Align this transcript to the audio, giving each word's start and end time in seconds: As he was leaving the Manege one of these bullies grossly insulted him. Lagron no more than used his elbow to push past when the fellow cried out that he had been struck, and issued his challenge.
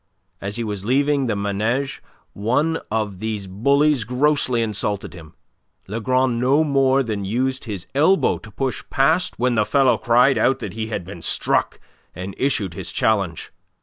As 0.41 0.55
he 0.55 0.63
was 0.63 0.83
leaving 0.83 1.27
the 1.27 1.35
Manege 1.35 2.01
one 2.33 2.79
of 2.89 3.19
these 3.19 3.45
bullies 3.45 4.03
grossly 4.03 4.63
insulted 4.63 5.13
him. 5.13 5.35
Lagron 5.87 6.39
no 6.39 6.63
more 6.63 7.03
than 7.03 7.23
used 7.23 7.65
his 7.65 7.85
elbow 7.93 8.39
to 8.39 8.49
push 8.49 8.83
past 8.89 9.37
when 9.37 9.53
the 9.53 9.63
fellow 9.63 9.99
cried 9.99 10.39
out 10.39 10.57
that 10.57 10.73
he 10.73 10.87
had 10.87 11.05
been 11.05 11.21
struck, 11.21 11.79
and 12.15 12.33
issued 12.39 12.73
his 12.73 12.91
challenge. 12.91 13.51